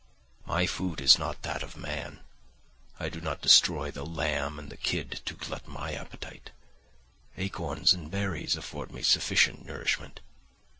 My 0.47 0.65
food 0.65 0.99
is 0.99 1.19
not 1.19 1.43
that 1.43 1.61
of 1.61 1.77
man; 1.77 2.21
I 2.99 3.07
do 3.07 3.21
not 3.21 3.43
destroy 3.43 3.91
the 3.91 4.03
lamb 4.03 4.57
and 4.57 4.71
the 4.71 4.75
kid 4.75 5.21
to 5.25 5.35
glut 5.35 5.67
my 5.67 5.93
appetite; 5.93 6.49
acorns 7.37 7.93
and 7.93 8.09
berries 8.09 8.55
afford 8.55 8.91
me 8.91 9.03
sufficient 9.03 9.63
nourishment. 9.63 10.19